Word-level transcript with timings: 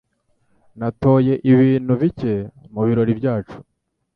Natoye 0.79 1.33
ibintu 1.51 1.91
bike 2.01 2.33
mubirori 2.73 3.13
byacu. 3.19 3.57